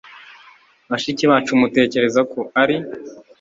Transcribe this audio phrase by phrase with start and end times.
[0.89, 2.75] Bashiki bacu mutekereza ko ari